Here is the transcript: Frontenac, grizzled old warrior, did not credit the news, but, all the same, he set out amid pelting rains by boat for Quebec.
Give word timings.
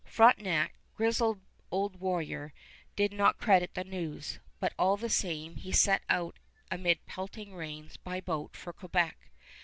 Frontenac, 0.03 0.73
grizzled 0.95 1.41
old 1.69 1.97
warrior, 1.97 2.53
did 2.95 3.13
not 3.13 3.37
credit 3.37 3.75
the 3.75 3.83
news, 3.83 4.39
but, 4.59 4.73
all 4.79 4.97
the 4.97 5.09
same, 5.11 5.57
he 5.57 5.71
set 5.71 6.01
out 6.09 6.39
amid 6.71 7.05
pelting 7.05 7.53
rains 7.53 7.97
by 7.97 8.19
boat 8.19 8.57
for 8.57 8.73
Quebec. 8.73 9.29